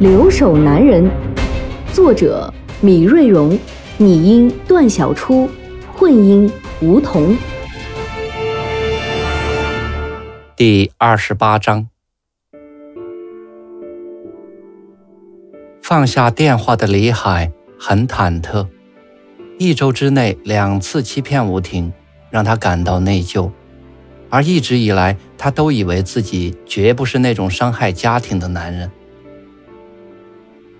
[0.00, 1.10] 留守男人，
[1.92, 3.58] 作者米瑞荣，
[3.98, 5.46] 拟音段小初，
[5.92, 7.36] 混音吴桐。
[10.56, 11.86] 第二十八章，
[15.82, 18.66] 放下电话的李海很忐忑，
[19.58, 21.92] 一周之内两次欺骗吴婷，
[22.30, 23.50] 让他感到内疚，
[24.30, 28.90] 而一直以来，他都以为自己绝不是那种伤害家庭的男人。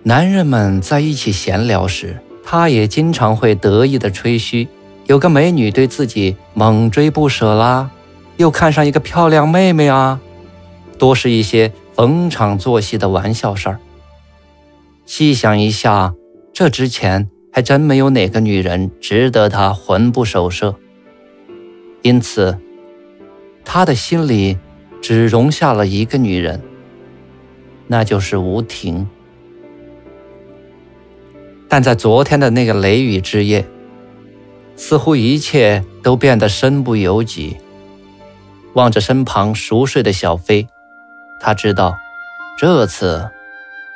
[0.03, 4.67] 男人们在一起闲聊时，他也经常会得意的吹嘘，
[5.07, 7.91] 有个美女对自己猛追不舍啦，
[8.39, 10.19] 又看上一个漂亮妹妹啊，
[10.99, 13.79] 多是一些逢场作戏的玩笑事儿。
[15.05, 16.15] 细想一下，
[16.55, 20.75] 这之前还真没有哪个女人值得他魂不守舍。
[22.01, 22.59] 因此，
[23.67, 24.57] 他的心里
[25.03, 26.63] 只容下了一个女人，
[27.87, 29.07] 那就是吴婷。
[31.71, 33.65] 但在昨天的那个雷雨之夜，
[34.75, 37.57] 似乎一切都变得身不由己。
[38.73, 40.67] 望着身旁熟睡的小飞，
[41.41, 41.97] 他知道，
[42.59, 43.31] 这次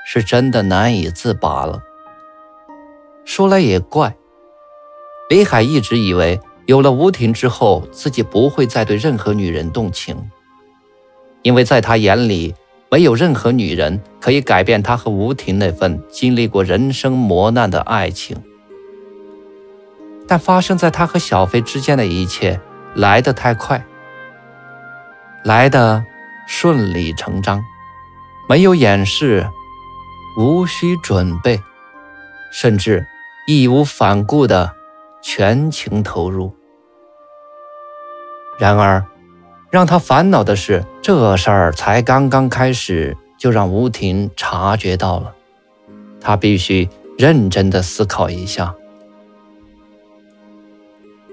[0.06, 1.83] 是真的难以自拔了。
[3.25, 4.14] 说来也怪，
[5.28, 10.31] 李海一直以为有了吴婷之后，自己不会再对任何女人动情，
[11.42, 12.55] 因为在他眼里。
[12.95, 18.41] 没有任何女人可以改变他和吴婷那份经历过人生磨难的爱情，
[20.28, 22.60] 但发生在他和小飞之间的一切
[22.94, 23.84] 来得太快，
[25.43, 26.04] 来得
[26.47, 27.65] 顺理成章，
[28.49, 29.44] 没有掩饰，
[30.38, 31.60] 无需准备，
[32.53, 33.04] 甚至
[33.49, 34.72] 义无反顾的
[35.21, 36.54] 全情投入。
[38.56, 39.04] 然而。
[39.74, 45.34] 让他烦恼的是，这事儿才刚刚开始，就让吴婷察觉到了。
[46.20, 48.72] 他必须认真的思考一下。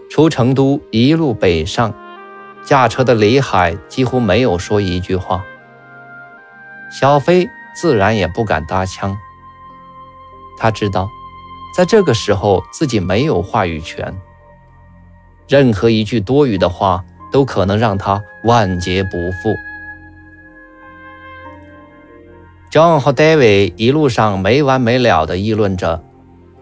[0.10, 1.94] 出成都一路北上，
[2.66, 5.46] 驾车的李海几乎没有说一句话。
[6.92, 9.16] 小飞自然也不敢搭腔。
[10.58, 11.08] 他知道，
[11.78, 14.20] 在这个时候自己没有话语权，
[15.48, 17.06] 任何一句多余的话。
[17.32, 19.56] 都可能让他万劫不复。
[22.72, 26.04] John 和 David 一路上没完没了地议论着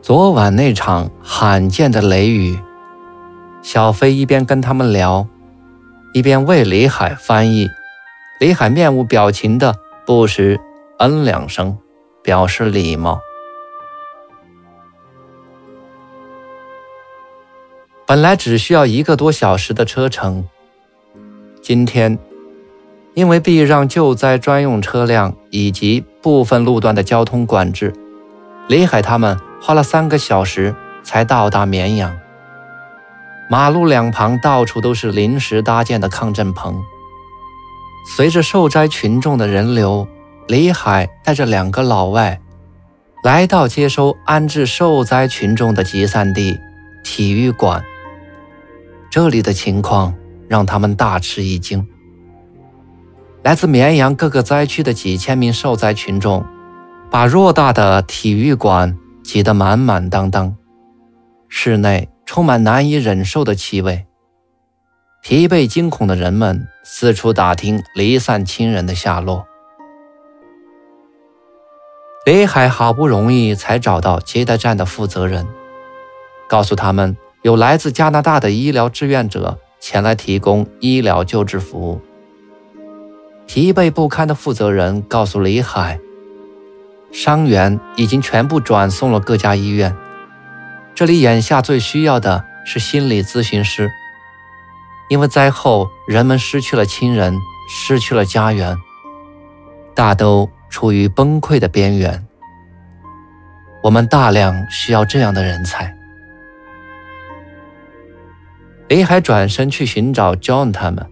[0.01, 2.57] 昨晚那场罕见的雷雨。
[3.61, 5.27] 小飞一边跟他们聊，
[6.13, 7.69] 一边为李海翻译。
[8.39, 9.75] 李海面无表情的
[10.05, 10.59] 不时
[10.97, 11.77] 嗯两声，
[12.23, 13.19] 表示礼貌。
[18.07, 20.47] 本来只需要一个多小时的车程。
[21.69, 22.17] 今天，
[23.13, 27.93] 因为避让救灾专用车辆以及部分路段的交通管制，
[28.67, 32.17] 李海他们花了三个小时才到达绵阳。
[33.51, 36.81] 马路两旁到处都是临时搭建的抗震棚。
[38.17, 40.07] 随着受灾群众的人流，
[40.47, 42.41] 李海带着两个老外
[43.23, 46.59] 来到接收安置受灾群众的集散地——
[47.05, 47.85] 体育馆。
[49.11, 50.15] 这里的情况。
[50.49, 51.87] 让他们大吃一惊。
[53.41, 56.45] 来自绵阳各个灾区的几千名受灾群众，
[57.09, 60.57] 把偌大的体育馆挤得满满当当，
[61.47, 64.05] 室内充满难以忍受的气味。
[65.21, 69.45] 疲惫惊恐的人们四处打听离散亲人的下落。
[72.25, 75.47] 李海好不容易才找到接待站的负责人，
[76.47, 79.57] 告诉他们有来自加拿大的医疗志愿者。
[79.79, 82.01] 前来提供医疗救治服务。
[83.47, 85.99] 疲惫不堪的负责人告诉李海，
[87.11, 89.95] 伤员已经全部转送了各家医院，
[90.93, 93.89] 这里眼下最需要的是心理咨询师，
[95.09, 97.35] 因为灾后人们失去了亲人，
[97.67, 98.77] 失去了家园，
[99.95, 102.23] 大都处于崩溃的边缘。
[103.81, 105.95] 我们大量需要这样的人才。
[108.89, 111.05] 李海转身去寻找 John 他们，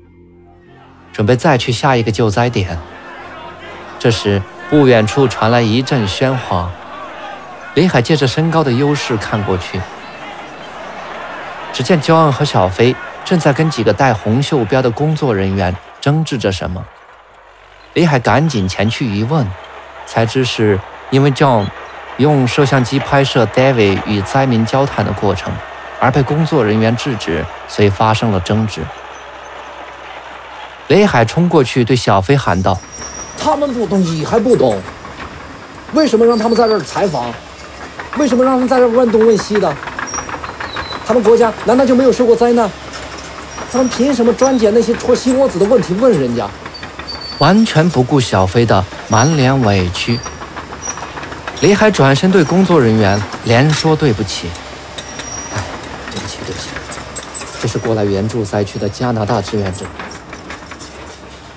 [1.13, 2.75] 准备再去下一个救灾点。
[4.00, 6.71] 这时，不远处传来一阵喧哗。
[7.75, 9.79] 李海借着身高的优势看过去，
[11.71, 16.83] 只见焦恩和小飞正在跟几个戴红袖标的工作人员争执着什么。
[17.94, 19.45] 李海赶紧前去一问，
[20.07, 20.80] 才知是
[21.12, 21.68] 因为 John
[22.18, 25.53] 用摄像机拍摄 David 与灾民交谈的过程，
[25.99, 28.81] 而被工作人员制止，所以发生了争执。
[30.88, 32.79] 雷海冲过去对小飞喊道
[33.38, 34.81] ：“他们不懂，你还不懂？
[35.94, 37.33] 为什么让他们在这儿采访？
[38.17, 39.73] 为什么让他们在这儿问东问西的？
[41.05, 42.69] 他们国家难道就没有受过灾难？
[43.71, 46.47] 他们凭什么专捡那些戳心窝子的问题问人家？”
[47.39, 50.19] 完全不顾小飞的满脸委屈。
[51.61, 54.47] 李海转身对工作人员连说对不起
[55.55, 55.61] ：“哎，
[56.11, 56.69] 对不起，对不起，
[57.67, 59.85] 这是过来援助灾区的加拿大志愿者，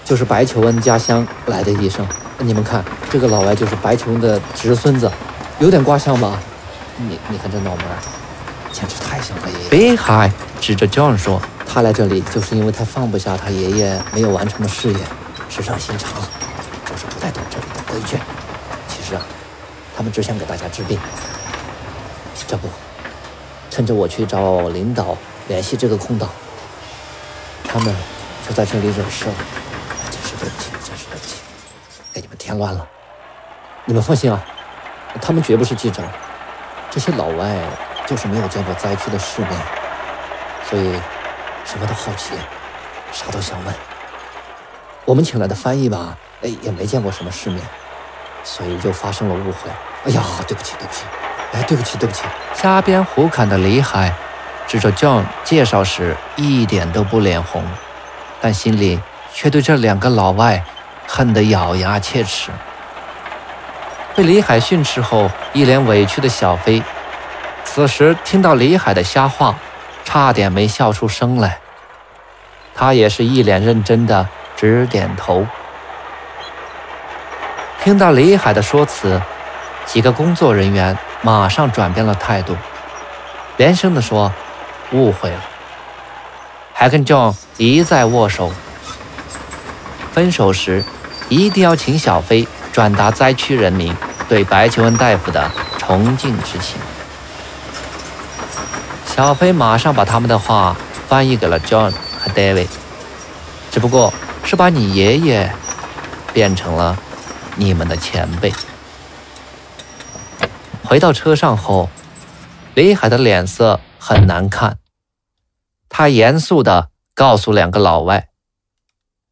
[0.04, 2.04] 就是白求恩家乡来的医生。
[2.38, 5.08] 你们看，这个老外就是白求恩的侄孙子，
[5.60, 6.36] 有点卦象吧？
[6.96, 7.84] 你你看这脑门，
[8.72, 10.28] 简直太像他爷爷。”北海
[10.60, 14.98] 指着 John 说：“他来这里就是因为他放不下他爷爷没有完成的事业，
[15.48, 16.10] 实上心肠，
[16.86, 18.16] 就是不太懂这里的规矩。
[18.88, 19.22] 其实啊。”
[19.96, 20.98] 他们只想给大家治病。
[22.48, 22.68] 这不，
[23.70, 25.16] 趁着我去找领导
[25.50, 26.28] 联系这个空档，
[27.64, 27.92] 他们
[28.48, 29.34] 就在这里惹事了。
[30.08, 31.38] 真是对不起，真是对不起，
[32.12, 32.86] 给你们添乱了。
[33.84, 34.40] 你们放心啊，
[35.20, 36.04] 他们绝不是记者。
[36.88, 37.56] 这些老外
[38.06, 39.50] 就是没有见过灾区的世面，
[40.70, 40.92] 所以
[41.64, 42.30] 什么都好奇，
[43.10, 43.74] 啥都想问。
[45.04, 47.60] 我们请来的翻译吧，哎，也没见过什么世面，
[48.44, 49.68] 所以就发生了误会。
[50.04, 51.02] 哎呀，对不起，对不起，
[51.54, 52.22] 哎，对不起，对不起。
[52.54, 54.14] 瞎编胡侃的李海，
[54.70, 57.64] 指着 John 介绍时一点都不脸红，
[58.40, 59.00] 但心里
[59.34, 60.62] 却对这两个老外
[61.08, 62.52] 恨得咬牙切齿。
[64.14, 66.80] 被李海训斥后，一脸委屈的小飞，
[67.64, 69.56] 此时听到李海的瞎话，
[70.04, 71.58] 差点没笑出声来。
[72.72, 75.44] 他也是一脸认真的直点头。
[77.82, 79.20] 听到李海的说辞。
[79.86, 82.56] 几个工作人员马上转变了态度，
[83.56, 84.32] 连声地说
[84.92, 85.44] ：“误会了。”
[86.72, 88.52] 还跟 John 一再握手。
[90.12, 90.84] 分手时，
[91.28, 93.94] 一定要请小飞转达灾区人民
[94.28, 96.80] 对白求恩大夫的崇敬之情。
[99.06, 100.74] 小飞马上把他们的话
[101.06, 102.68] 翻译给了 John 和 David，
[103.70, 105.52] 只不过是把你爷爷
[106.32, 106.98] 变成了
[107.56, 108.52] 你们的前辈。
[110.82, 111.88] 回到车上后，
[112.74, 114.79] 李海的脸色很难看。
[116.00, 118.30] 他严肃地告诉两个老外：“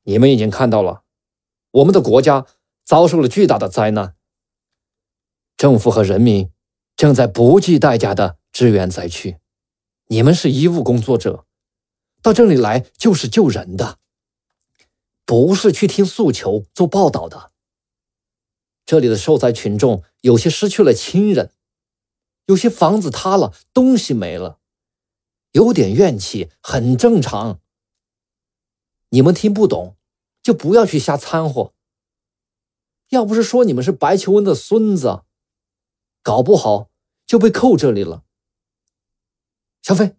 [0.05, 1.03] 你们已经看到了，
[1.71, 2.45] 我们的国家
[2.85, 4.15] 遭受了巨大的灾难。
[5.57, 6.53] 政府和人民
[6.95, 9.39] 正在不计代价地支援灾区。
[10.09, 11.47] 你们是医务工作者，
[12.21, 13.97] 到这里来就是救人的，
[15.25, 17.51] 不是去听诉求、做报道的。”
[18.85, 21.51] 这里的受灾群众有些失去了亲人，
[22.45, 24.59] 有些房子塌了，东西没了，
[25.59, 27.59] 有点怨气很正常。
[29.09, 29.97] 你们听不懂，
[30.41, 31.73] 就不要去瞎掺和。
[33.09, 35.23] 要不是说你们是白求恩的孙子，
[36.23, 36.91] 搞不好
[37.27, 38.23] 就被扣这里了。
[39.83, 40.15] 小飞，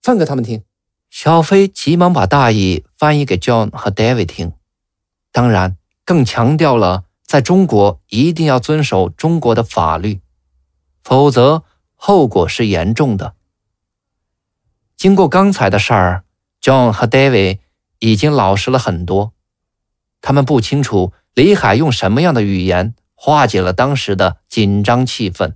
[0.00, 0.64] 放给他们听。
[1.10, 4.54] 小飞急忙把大意翻译给 John 和 David 听，
[5.30, 7.04] 当然更强调了。
[7.22, 10.22] 在中国一定要遵守中国的法律，
[11.04, 11.62] 否则
[11.94, 13.36] 后果是严重的。
[15.00, 16.24] 经过刚才的事儿
[16.60, 17.60] ，John 和 David
[18.00, 19.32] 已经老实了很多。
[20.20, 25.54] 他们不清楚李海用什么样的语言化解了当时的紧张气氛，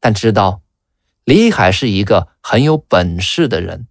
[0.00, 0.62] 但知道
[1.24, 3.86] 李海是一个很有本事的人。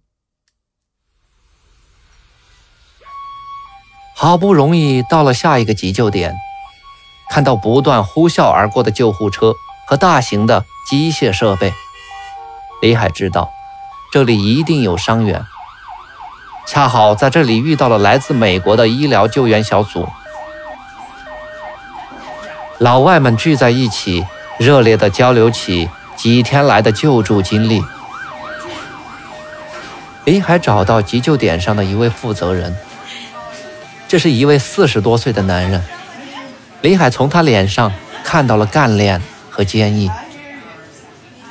[4.16, 6.34] 好不容易到了下一个急救点。
[7.30, 9.54] 看到不断呼啸而过的救护车
[9.86, 11.72] 和大型的机械设备，
[12.82, 13.52] 李海知道
[14.12, 15.42] 这里一定有伤员。
[16.66, 20.06] 恰好在这里遇到了来自美国的医疗救援小组，
[22.78, 24.26] 老外们聚在一起，
[24.58, 27.82] 热烈地交流起几天来的救助经历。
[30.26, 32.76] 李海找到急救点上的一位负责人，
[34.06, 35.82] 这是一位四十多岁的男人。
[36.82, 37.90] 李海从他脸上
[38.22, 40.10] 看到了干练和坚毅，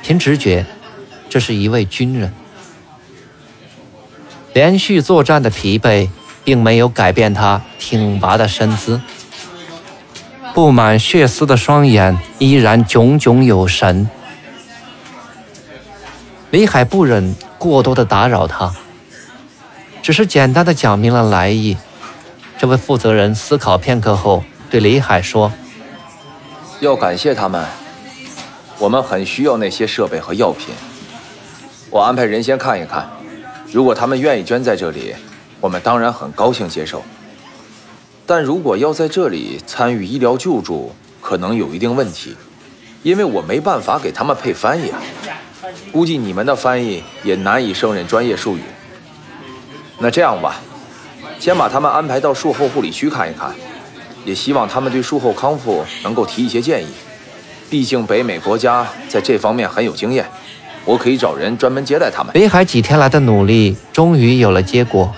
[0.00, 0.64] 凭直觉，
[1.28, 2.32] 这是一位军人。
[4.52, 6.08] 连续作战的疲惫
[6.44, 9.00] 并没有改变他挺拔的身姿。
[10.54, 14.08] 布满血丝的双眼依然炯炯有神。
[16.50, 18.74] 李海不忍过多的打扰他，
[20.02, 21.78] 只是简单的讲明了来意。
[22.58, 25.50] 这位负责人思考片刻后，对李海说
[26.80, 27.64] ：“要感谢他们，
[28.78, 30.74] 我们很需要那些设备和药品。
[31.88, 33.08] 我安排人先看一看，
[33.72, 35.14] 如果他们愿意捐在这里，
[35.58, 37.02] 我们当然很高兴接受。
[38.26, 42.36] 但如果要在这里参与医疗救助，可能有一定问题，
[43.02, 45.00] 因为我没办法给他们配翻译啊。”
[45.90, 48.62] 估计你们的翻译也难以胜任专业术语。
[49.98, 50.60] 那这样吧，
[51.38, 53.54] 先把他们安排到术后护理区看一看，
[54.26, 56.88] 也希望他们对术后康复能够提一些建议。
[57.70, 60.21] 毕竟北美国家在这方面很有经验，
[60.84, 62.32] 我可以找人专门接待他们。
[62.32, 65.14] 北海几天来的努力终于有了结果。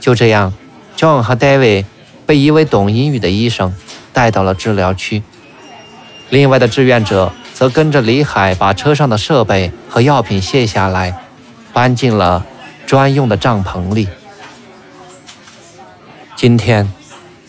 [0.00, 0.52] 就这样
[0.96, 1.84] ，John 和 David
[2.26, 3.74] 被一位懂英语的医生
[4.12, 5.22] 带到了治疗区，
[6.30, 7.32] 另外的志愿者。
[7.58, 11.12] 则跟着李海把车上的设备和药品卸下来，
[11.72, 12.46] 搬进了
[12.86, 14.06] 专用的帐篷里。
[16.36, 16.88] 今天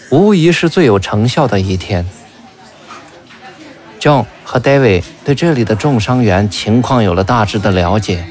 [0.09, 2.03] 无疑是最有成效的一天。
[3.99, 8.25] John 和 David 对这里的重伤员情况有了大致的了解，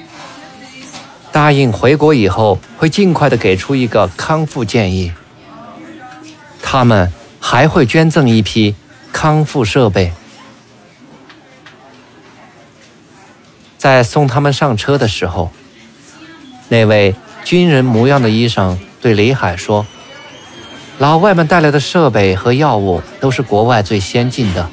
[1.31, 5.13] 答应回国以后会尽快的给出一个康复建议。
[6.61, 8.75] 他们还会捐赠一批
[9.13, 10.13] 康复设备。
[13.77, 15.53] 在送他们上车的时候，
[16.69, 19.87] 那位军人模样的医生对李海说
[20.99, 24.69] ：“老外们带来的设备和药物都是国外最先进的，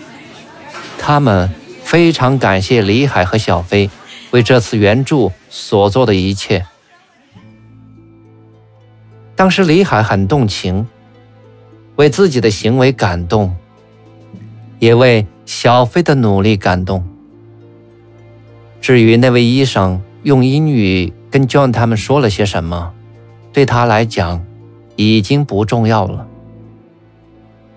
[1.07, 1.51] 他们
[1.83, 3.91] 非常感谢李海和小飞
[4.31, 6.65] 为这次援助所做的一切。”
[9.37, 10.87] 当时李海很动情，
[11.95, 13.55] 为自己的行为感动，
[14.79, 17.07] 也为小飞的努力感动。
[18.81, 22.93] 至于那位医生用英语跟 John 他们说了些什么，
[23.53, 24.43] 对他来讲
[24.95, 26.25] 已经不重要了，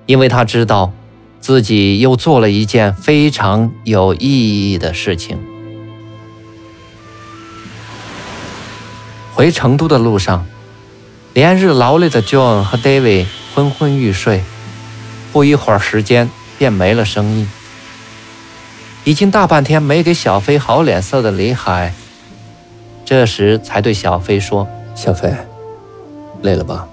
[0.07, 0.93] 因为他知道
[1.41, 5.39] 自己又做了一件非常有意义的事情。
[9.35, 10.45] 回成都的路上，
[11.33, 14.43] 连日劳累的 John 和 David 昏昏欲睡，
[15.33, 16.29] 不一会儿时间
[16.59, 17.49] 便没了声音。
[19.05, 21.95] 已经大半天没给小飞好脸色的李海，
[23.05, 25.33] 这时才对小飞说：“小飞，
[26.43, 26.87] 累了吧？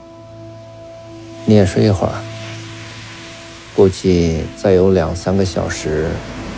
[1.46, 2.14] 你也睡一会儿。
[3.76, 6.10] 估计再有两三个小时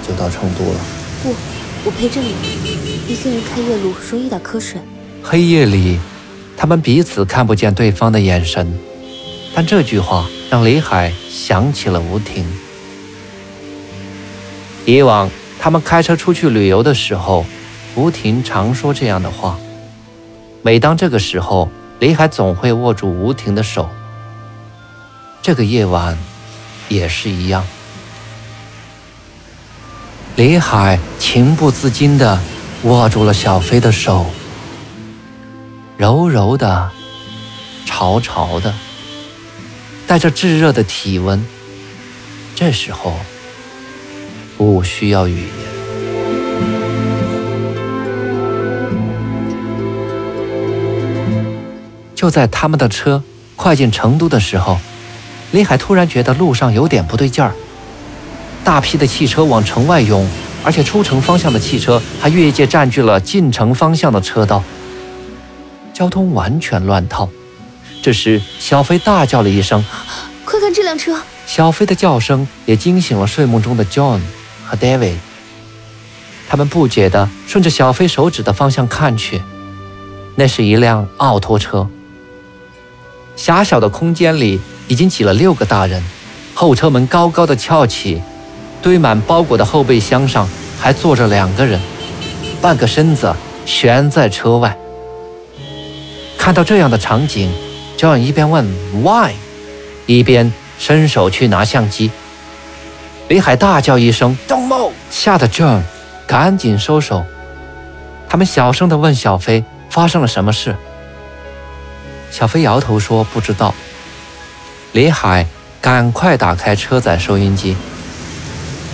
[0.07, 0.79] 就到成都了。
[1.23, 1.33] ”“不，
[1.85, 2.35] 我陪着你。
[3.07, 4.79] 一个人开夜路容易打瞌睡。”
[5.23, 5.99] 黑夜里，
[6.55, 8.77] 他们彼此看不见对方的眼神，
[9.55, 12.45] 但这句话让李海想起了吴婷。
[14.85, 15.29] 以往。
[15.59, 17.43] 他们开车出去旅游的时候，
[17.95, 19.57] 吴婷常说这样的话。
[20.61, 21.67] 每当这个时候，
[21.99, 23.89] 李海总会握住吴婷的手。
[25.41, 26.15] 这个夜晚，
[26.89, 27.65] 也是一样。
[30.35, 32.39] 李海情不自禁地
[32.83, 34.25] 握住了小飞的手，
[35.97, 36.91] 柔柔的，
[37.85, 38.73] 潮潮的，
[40.05, 41.45] 带着炙热的体温。
[42.55, 43.15] 这时候。
[44.57, 45.49] 不需要语言。
[52.15, 53.21] 就在他们的车
[53.55, 54.79] 快进成都的时候，
[55.51, 57.53] 李海突然觉得路上有点不对劲儿。
[58.63, 60.27] 大批的汽车往城外涌，
[60.63, 64.63] 而且出城方向的汽车还越界占据了进城方向的车道，
[65.93, 67.29] 交通完全乱套。
[68.01, 69.83] 这时，小飞大叫了一声
[70.45, 74.19] ：“快看这辆车！”小飞的叫声也惊醒了睡梦中的 John。
[74.69, 75.15] 和 David，
[76.49, 79.41] 他们不解地顺着小飞手指的方向看去，
[80.35, 81.87] 那是一辆奥拓车。
[83.37, 86.01] 狭小的空间里已经挤了六个大人，
[86.53, 88.21] 后车门高高的翘起，
[88.81, 90.47] 堆满包裹的后备箱上
[90.79, 91.79] 还坐着两个人，
[92.61, 93.33] 半个身子
[93.65, 94.77] 悬在车外。
[96.37, 97.51] 看到这样的场景
[97.97, 98.65] ，John 一边问
[99.03, 99.33] Why，
[100.05, 102.09] 一边伸手去拿相机。
[103.27, 105.81] 李海大叫一声，“Don't move！” 吓得 John
[106.25, 107.25] 赶紧收手。
[108.29, 110.77] 他们小声地问小飞：“发生了什么事？”
[112.31, 113.75] 小飞摇头说：“不知道。”
[114.93, 115.45] 李海
[115.81, 117.75] 赶快打开车载收音机，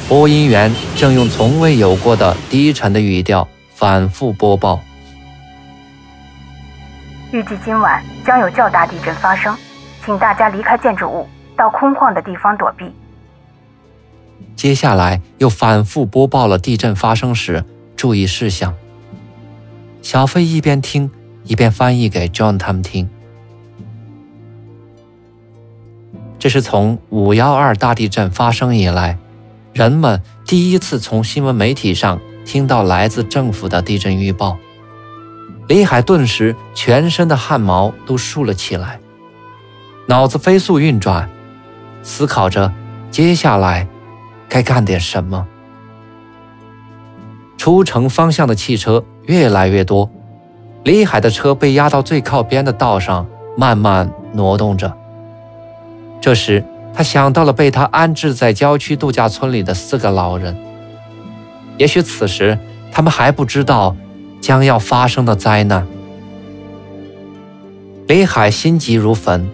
[0.10, 4.82] 播音员正用从未有过的低沉的语调反复播报
[7.32, 9.56] ：“预计今晚将有较大地震发生，
[10.04, 12.92] 请大家离开建筑物，到空旷的地方躲避。”
[14.58, 17.64] 接下来又反复播报了地震发生时
[17.96, 18.74] 注意事项。
[20.02, 21.10] 小飞一边听
[21.44, 23.10] 一边翻译给 John 他们听。
[26.44, 29.18] 这是从五幺二大地震发生以来，
[29.72, 34.58] 人们第一次从新闻媒体上听到来自政府的地震预报。
[35.70, 39.00] 李海顿时全身的汗毛都竖了起来，
[40.08, 41.30] 脑子飞速运转，
[42.02, 42.74] 思考着
[43.10, 43.88] 接下来
[44.50, 45.48] 该干点什么。
[47.58, 50.12] 出城方向的汽车越来越多，
[50.84, 54.98] 李海的车被压到最靠边的道上，慢慢挪动着。
[56.24, 56.64] 这时，
[56.96, 60.56] 他想到了被他安置在郊区度假村里的四个老人。
[61.78, 62.58] 也许此时
[62.94, 63.94] 他们还不知道。
[64.40, 65.88] 将要发生的灾难，
[68.08, 69.50] 李海心急如焚。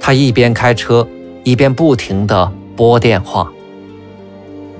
[0.00, 1.06] 他一边开车，
[1.44, 3.52] 一边不停地拨电话。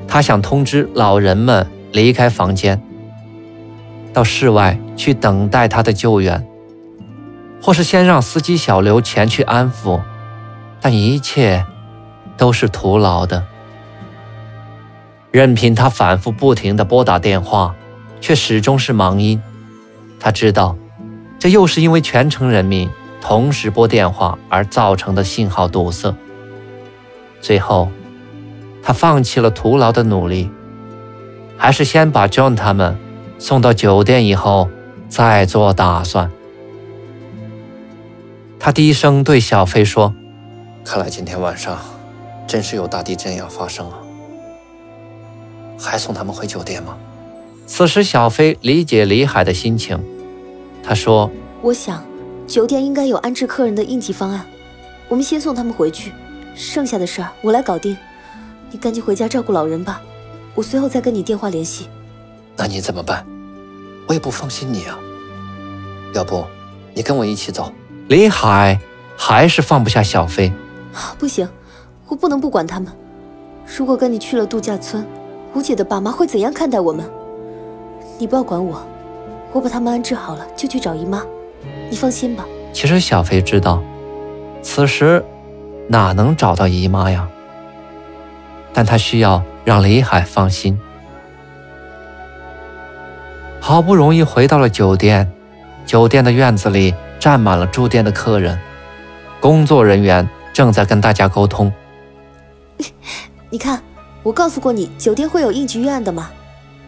[0.08, 2.82] 他想通知老人们离开房间，
[4.12, 6.44] 到室外去等待他的救援，
[7.62, 10.00] 或是先让司机小刘前去安抚。
[10.84, 11.64] 但一切
[12.36, 13.42] 都是徒劳的。
[15.30, 17.74] 任凭他反复不停地拨打电话。
[18.24, 19.42] 却始终是忙音。
[20.18, 20.78] 他知道，
[21.38, 22.88] 这又是因为全城人民
[23.20, 26.14] 同时拨电话而造成的信号堵塞。
[27.42, 27.90] 最后，
[28.82, 30.50] 他放弃了徒劳的努力，
[31.58, 32.96] 还是先把 John 他们
[33.38, 34.70] 送到酒店以后
[35.10, 36.30] 再做打算。
[38.58, 40.14] 他低声对小飞说
[40.84, 41.78] ：“看来今天晚上
[42.46, 43.96] 真是有大地震要发生啊！
[45.78, 46.96] 还送他们回酒店吗？”
[47.66, 49.98] 此时，小飞理解李海的心情，
[50.82, 51.30] 他说
[51.62, 52.04] ：“我想，
[52.46, 54.44] 酒店应该有安置客人的应急方案，
[55.08, 56.12] 我们先送他们回去，
[56.54, 57.96] 剩下的事儿我来搞定。
[58.70, 60.02] 你赶紧回家照顾老人吧，
[60.54, 61.88] 我随后再跟你电话联系。”
[62.56, 63.26] 那你怎么办？
[64.06, 64.98] 我也不放心你啊。
[66.12, 66.44] 要不，
[66.92, 67.72] 你跟我一起走？
[68.08, 68.78] 李海
[69.16, 70.52] 还是放不下小飞。
[71.18, 71.48] 不行，
[72.08, 72.92] 我不能不管他们。
[73.76, 75.06] 如果跟你去了度假村，
[75.54, 77.04] 吴姐的爸妈会怎样看待我们？
[78.18, 78.80] 你不要管我，
[79.52, 81.22] 我把他们安置好了就去找姨妈，
[81.90, 82.44] 你放心吧。
[82.72, 83.82] 其实小飞知道，
[84.62, 85.24] 此时
[85.88, 87.28] 哪能找到姨妈呀？
[88.72, 90.78] 但他需要让李海放心。
[93.60, 95.30] 好不容易回到了酒店，
[95.86, 98.58] 酒店的院子里站满了住店的客人，
[99.40, 101.70] 工作人员正在跟大家沟通。
[103.50, 103.82] 你看，
[104.22, 106.30] 我告诉过你，酒店会有应急预案的嘛，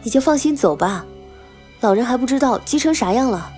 [0.02, 1.04] 你就放心走吧。
[1.82, 3.52] 老人还不知道急成啥样了。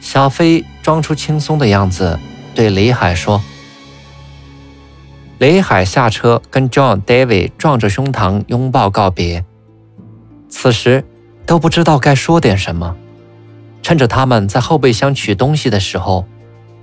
[0.00, 2.18] 小飞装出轻松的样子，
[2.54, 3.40] 对李海说
[5.38, 9.44] ：“李海下车，跟 John、David 撞着胸膛拥抱告别。
[10.48, 11.04] 此时
[11.46, 12.96] 都不知道该说点什么。
[13.82, 16.26] 趁着他们在后备箱取东西的时候，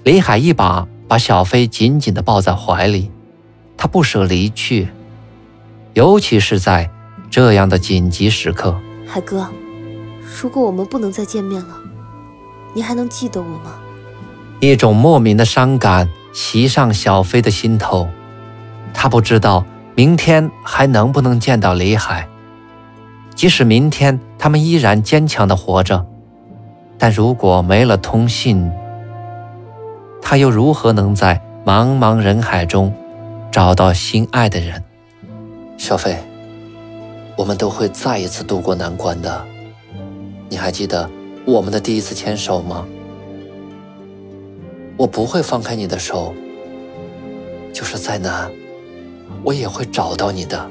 [0.03, 3.11] 李海一把把小飞紧紧地抱在怀里，
[3.77, 4.89] 他不舍离去，
[5.93, 6.89] 尤其是在
[7.29, 8.79] 这样的紧急时刻。
[9.07, 9.47] 海哥。”
[10.39, 11.75] 如果我们不能再见面了，
[12.75, 13.79] 你还能记得我吗？
[14.59, 18.07] 一种莫名的伤感袭上小飞的心头，
[18.93, 19.65] 他不知道
[19.95, 22.27] 明天还能不能见到李海。
[23.33, 26.05] 即使明天他们依然坚强的活着，
[26.99, 28.69] 但如果没了通信，
[30.29, 32.93] 他又如何能在茫茫人海中
[33.49, 34.83] 找到心爱的人？
[35.77, 36.17] 小飞，
[37.37, 39.45] 我们都会再一次渡过难关的。
[40.49, 41.09] 你还记得
[41.45, 42.85] 我们的第一次牵手吗？
[44.97, 46.33] 我不会放开你的手，
[47.71, 48.51] 就是再难，
[49.45, 50.69] 我也会找到你的。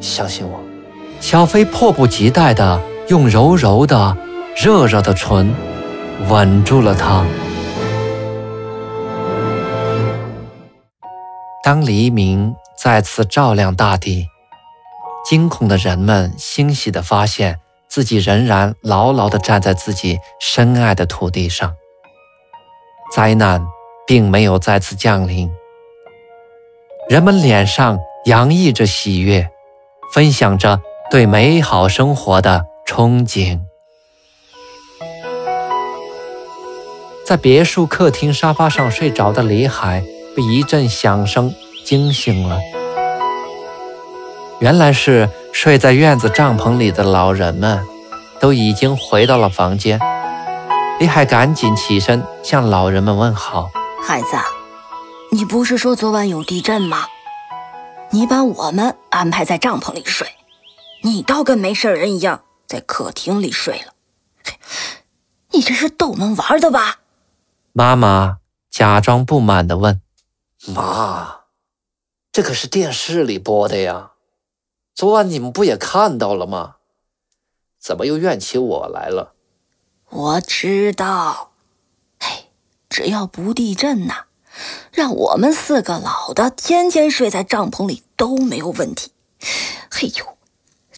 [0.00, 0.58] 相信我。
[1.20, 4.16] 小飞迫不及待地用柔柔的、
[4.56, 5.54] 热热的唇
[6.28, 7.24] 吻住了他。
[11.64, 14.28] 当黎明再次照亮大地，
[15.24, 17.58] 惊恐的人们欣喜地发现。
[17.86, 21.76] 自己仍然牢牢地站在自己深爱的土地上。
[23.12, 23.64] 灾难
[24.04, 25.48] 并没有再次降临，
[27.08, 29.48] 人们脸上洋溢着喜悦，
[30.12, 33.60] 分享着对美好生活的憧憬。
[37.24, 40.02] 在别墅客厅沙发上睡着的李海
[40.34, 42.58] 被一阵响声惊醒了，
[44.60, 45.28] 原来是。
[45.54, 47.86] 睡在院子帐篷里的老人们，
[48.40, 50.00] 都已经回到了房间。
[50.98, 53.70] 李海赶紧起身向老人们问好
[54.04, 54.36] ：“孩子，
[55.30, 57.06] 你不是说昨晚有地震吗？
[58.10, 60.26] 你把我们安排在帐篷里睡，
[61.02, 63.92] 你倒跟没事人一样在客厅里睡了。
[65.52, 66.96] 你这是逗我们玩的吧？
[67.72, 68.38] 妈妈
[68.72, 70.00] 假装不满地问。
[70.66, 71.40] 妈，
[72.32, 74.12] 这可是电视里播的呀，
[74.94, 76.76] 昨晚你们不也看到了吗？
[77.78, 79.34] 怎么又怨起我来了？
[80.08, 81.52] 我知道，
[82.18, 82.46] 嘿，
[82.88, 84.24] 只要不地震呐，
[84.90, 89.12] 让我们四个老的天天睡在帐篷里都没有问题。
[89.90, 90.38] 嘿呦，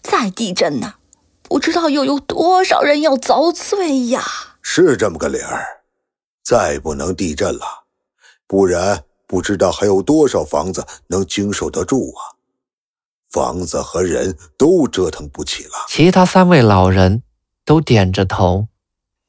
[0.00, 0.94] 再地震呐，
[1.42, 4.22] 不知道又有多少人要遭罪呀！
[4.62, 5.82] 是这么个理儿，
[6.44, 7.86] 再不能地震了，
[8.46, 12.36] 不然不知道还有多少房子能经受得住啊！
[13.28, 15.72] 房子和人都折腾不起了。
[15.88, 17.22] 其他三位老人
[17.64, 18.68] 都点着头。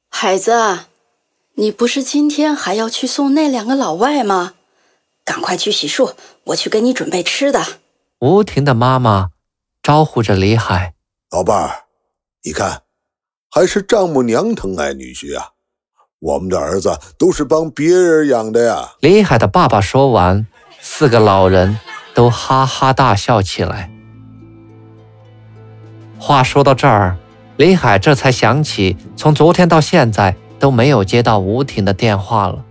[0.10, 0.86] 孩子，
[1.56, 4.54] 你不是今天还要去送那两个老外吗？
[5.26, 6.14] 赶快去洗漱，
[6.46, 7.80] 我去给你准备吃的。
[8.20, 9.32] 吴婷的妈妈
[9.84, 10.94] 招呼着李海
[11.32, 11.86] ：“老伴儿，
[12.44, 12.84] 你看，
[13.50, 15.52] 还是丈母娘疼爱女婿啊。
[16.20, 20.48] 我们的儿子都是帮别人养的呀。”李海的爸爸说完，
[20.80, 21.80] 四个老人
[22.14, 23.92] 都哈哈大笑起来。
[26.20, 27.18] 话说到这儿。
[27.58, 32.64] 李海这才想起，从昨天到现在都没有接到吴婷的电话了。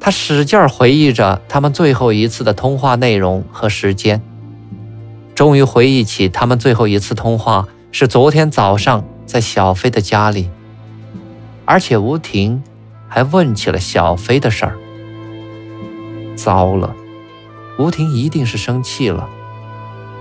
[0.00, 4.20] 他使劲回忆着他们最后一次的通话内容和时间，
[5.36, 10.50] 终于回忆起他们最后一次通话是昨天早上在小飞的家里，
[11.66, 12.62] 而且吴婷
[13.08, 14.78] 还问起了小飞的事儿。
[16.36, 16.94] 糟了，
[17.78, 19.28] 吴婷一定是生气了，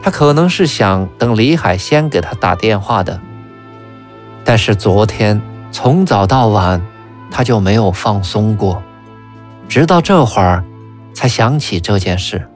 [0.01, 3.21] 她可能是想等李海先给她打电话的。
[4.43, 6.81] 但是昨天从早到晚，
[7.31, 8.81] 他就没有放松过，
[9.67, 10.63] 直到这会儿
[11.13, 12.47] 才想起这件事。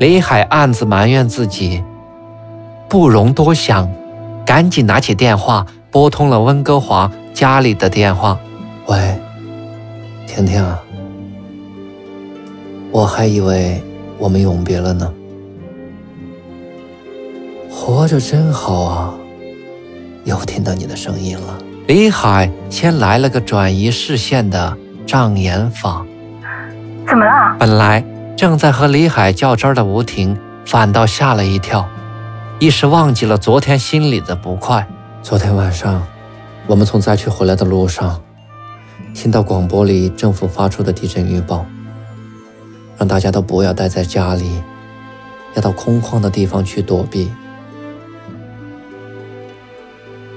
[0.00, 1.82] 李海暗自埋怨自己，
[2.88, 3.90] 不容多想，
[4.46, 8.36] 赶紧拿起电话拨通了温哥华家里的电话
[8.88, 9.16] ：“喂，
[10.26, 10.60] 婷婷，
[12.90, 13.80] 我还以为
[14.18, 15.08] 我们永别了呢，
[17.70, 19.14] 活着真好啊。”
[20.26, 21.58] 又听到你的声音了。
[21.86, 24.76] 李海先来了个转移视线的
[25.06, 26.04] 障眼法。
[27.06, 27.54] 怎么了？
[27.56, 28.04] 本来
[28.36, 31.86] 正在和李海较真的吴婷反倒吓了一跳，
[32.58, 34.84] 一时忘记了昨天心里的不快。
[35.24, 36.06] 昨天晚上，
[36.66, 38.22] 我们从灾区回来的路上，
[39.14, 41.64] 听到广播里政府发出的地震预报，
[42.98, 44.44] 让大家都不要待在家里，
[45.54, 47.30] 要到空旷的地方去躲避。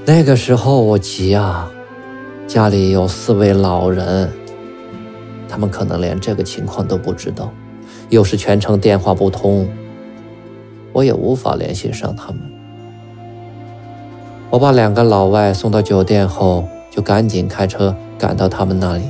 [0.05, 1.69] 那个时候我急啊，
[2.47, 4.31] 家里有四位老人，
[5.49, 7.51] 他们可能连这个情况都不知道，
[8.07, 9.69] 又是全程电话不通，
[10.93, 12.46] 我也无法联系上他们。
[14.49, 19.03] 我把两个老外送到酒店后，就赶紧开车赶到他们那里。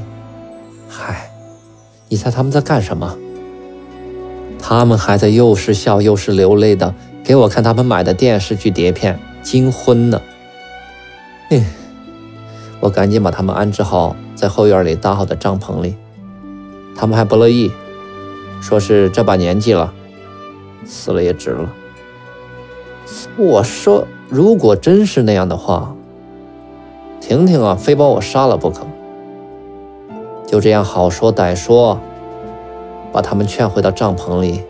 [0.89, 1.29] 嗨，
[2.09, 3.15] 你猜他们在干什么？
[4.59, 10.19] 他们还在又是笑又是流泪的给我看他们买的电视剧碟片，惊昏呢。
[11.49, 11.63] 嘿，
[12.79, 15.95] 我赶紧把他们安置好在后院里搭好的帐篷里，
[16.97, 17.71] 他们还不乐意，
[18.59, 19.93] 说是这把年纪了，
[20.83, 21.71] 死了也值了。
[23.37, 25.95] 我说，如果真是那样的话，
[27.21, 28.85] 婷婷啊，非把我杀了不可。
[30.45, 31.99] 就这样好说歹说，
[33.11, 34.61] 把他们劝回到帐篷里。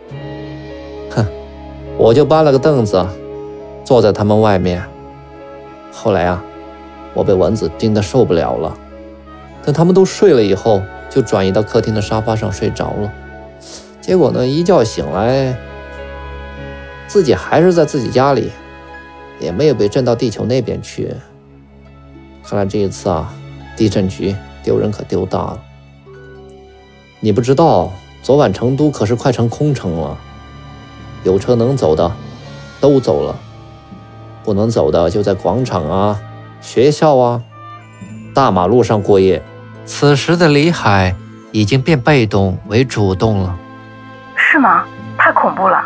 [1.10, 1.26] 哼，
[1.96, 3.06] 我就搬了个凳子，
[3.84, 4.82] 坐在他们外面。
[5.92, 6.44] 后来啊。
[7.14, 8.72] 我被蚊子叮得受不了了，
[9.64, 13.12] 等他们都睡了以后，就转移到客厅的沙发上睡着了。
[14.00, 15.56] 结果呢，一觉醒来，
[17.08, 18.52] 自己还是在自己家里，
[19.38, 21.14] 也没有被震到地球那边去。
[22.44, 23.32] 看来这一次啊，
[23.76, 25.60] 地震局丢人可丢大了。
[27.20, 30.16] 你不知道，昨晚成都可是快成空城了，
[31.24, 32.10] 有车能走的
[32.80, 33.36] 都走了，
[34.44, 36.20] 不能走的就在广场啊。
[36.60, 37.42] 学校啊，
[38.34, 39.42] 大马路上过夜。
[39.84, 41.14] 此时的李海
[41.50, 43.58] 已经变被动为主动了。
[44.36, 44.84] 是吗？
[45.16, 45.84] 太恐怖了！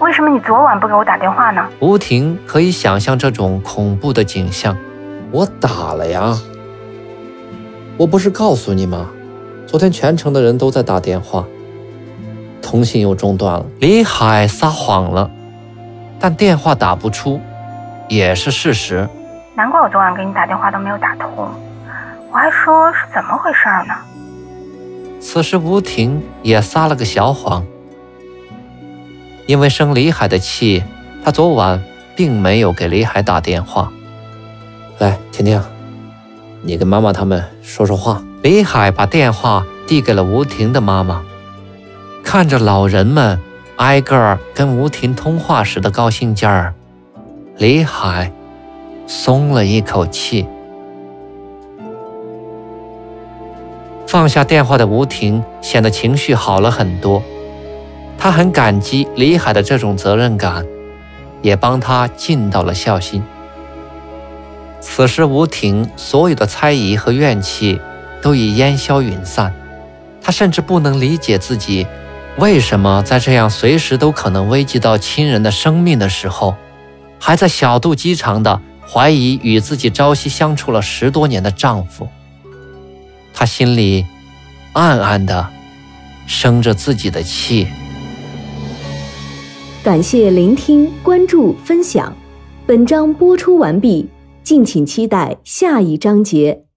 [0.00, 1.66] 为什么你昨晚不给我打电话呢？
[1.80, 4.76] 吴婷可以想象这种恐怖的景象。
[5.32, 6.38] 我打了呀，
[7.96, 9.10] 我不是告诉你吗？
[9.66, 11.44] 昨天全城的人都在打电话，
[12.62, 13.66] 通信又中断了。
[13.80, 15.28] 李海撒谎了，
[16.20, 17.40] 但电话打不出，
[18.08, 19.06] 也是事实。
[19.56, 21.28] 难怪我昨晚给你打电话都没有打通，
[22.30, 23.94] 我还说是怎么回事呢。
[25.20, 27.64] 此时吴婷也撒了个小谎，
[29.48, 30.84] 因为生李海的气，
[31.24, 31.82] 他昨晚
[32.14, 33.90] 并没有给李海打电话。
[34.98, 35.58] 来，婷婷，
[36.60, 38.22] 你跟妈妈他们说说话。
[38.42, 41.22] 李海把电话递给了吴婷的妈妈，
[42.22, 43.40] 看着老人们
[43.76, 46.74] 挨个儿跟吴婷通话时的高兴劲儿，
[47.56, 48.30] 李海
[49.06, 50.46] 松了一口气。
[54.06, 57.22] 放下电话的吴婷显得情绪好了很多，
[58.18, 60.66] 她很感激李海的这种责任感，
[61.40, 63.22] 也帮他尽到了孝心。
[64.80, 67.80] 此时，吴婷所有的猜疑和怨气。
[68.20, 69.54] 都已烟消云散，
[70.20, 71.86] 他甚至不能理解自己
[72.36, 76.56] 为什么在这样随时都可能危及到亲人的生命的时候，
[77.20, 78.60] 还在小肚鸡肠的
[78.92, 82.08] 怀疑与自己朝夕相处了十多年的丈夫。
[83.32, 84.04] 他心里
[84.72, 85.48] 暗暗的
[86.26, 87.68] 生着自己的气。
[89.84, 92.12] 感谢聆听、关注、分享，
[92.66, 94.08] 本章播出完毕，
[94.42, 96.67] 敬请期待下一章节。